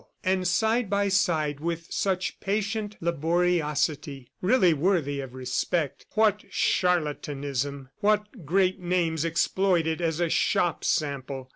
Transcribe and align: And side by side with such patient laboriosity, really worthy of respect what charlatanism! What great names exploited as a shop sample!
And 0.23 0.47
side 0.47 0.89
by 0.89 1.09
side 1.09 1.59
with 1.59 1.85
such 1.91 2.39
patient 2.39 2.95
laboriosity, 3.01 4.31
really 4.41 4.73
worthy 4.73 5.19
of 5.19 5.35
respect 5.35 6.07
what 6.15 6.43
charlatanism! 6.49 7.89
What 7.99 8.43
great 8.43 8.79
names 8.79 9.23
exploited 9.23 10.01
as 10.01 10.19
a 10.19 10.27
shop 10.27 10.83
sample! 10.83 11.49